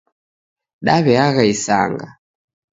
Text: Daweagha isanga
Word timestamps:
Daweagha 0.85 1.41
isanga 1.53 2.07